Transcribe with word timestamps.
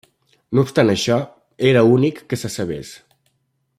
No 0.57 0.63
obstant 0.67 0.93
això, 0.93 1.17
era 1.73 1.85
únic, 1.97 2.23
que 2.33 2.41
se 2.45 2.55
sabés. 2.55 2.95